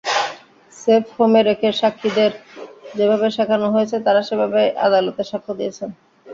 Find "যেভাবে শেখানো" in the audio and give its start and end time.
2.97-3.67